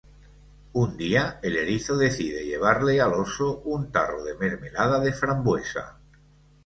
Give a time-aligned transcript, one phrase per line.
[0.73, 5.99] Un día, el erizo decide llevarle al oso, un tarro de mermelada de frambuesa.